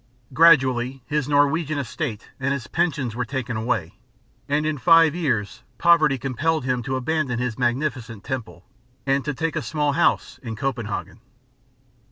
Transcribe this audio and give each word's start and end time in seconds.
Gradually 0.33 1.03
his 1.05 1.29
Norwegian 1.29 1.77
estate 1.77 2.31
and 2.39 2.53
his 2.53 2.65
pension 2.65 3.11
were 3.11 3.23
taken 3.23 3.55
away, 3.55 3.99
and 4.49 4.65
in 4.65 4.79
five 4.79 5.13
years 5.13 5.61
poverty 5.77 6.17
compelled 6.17 6.65
him 6.65 6.81
to 6.81 6.95
abandon 6.95 7.37
his 7.37 7.59
magnificent 7.59 8.23
temple, 8.23 8.65
and 9.05 9.23
to 9.25 9.35
take 9.35 9.55
a 9.55 9.61
small 9.61 9.91
house 9.93 10.39
in 10.41 10.55
Copenhagen. 10.55 11.19